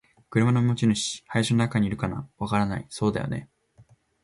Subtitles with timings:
[0.31, 1.23] 「車の持ち主。
[1.27, 3.47] 林の中にいるかな？」「わからない。」「そうだよね。」